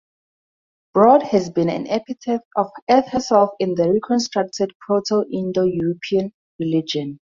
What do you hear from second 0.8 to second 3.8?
"Broad" has been an epithet of Earth herself in